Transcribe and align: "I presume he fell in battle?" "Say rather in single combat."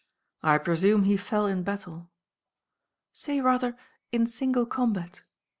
"I 0.41 0.57
presume 0.57 1.03
he 1.03 1.15
fell 1.15 1.45
in 1.45 1.61
battle?" 1.61 2.09
"Say 3.13 3.39
rather 3.39 3.77
in 4.11 4.25
single 4.25 4.65
combat." 4.65 5.21